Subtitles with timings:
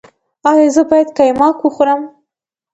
[0.49, 2.01] ایا زه باید قیماق وخورم؟